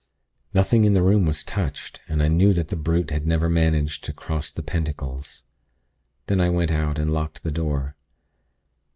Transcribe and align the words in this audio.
"Nothing 0.51 0.83
in 0.85 0.93
the 0.93 1.03
room 1.03 1.27
was 1.27 1.43
touched, 1.43 2.01
and 2.07 2.23
I 2.23 2.27
knew 2.27 2.53
that 2.53 2.69
the 2.69 2.75
brute 2.75 3.11
had 3.11 3.27
never 3.27 3.47
managed 3.51 4.03
to 4.05 4.13
cross 4.13 4.51
the 4.51 4.63
Pentacles. 4.63 5.43
Then 6.25 6.41
I 6.41 6.49
went 6.49 6.71
out, 6.71 6.97
and 6.97 7.07
locked 7.13 7.43
the 7.43 7.51
door. 7.51 7.95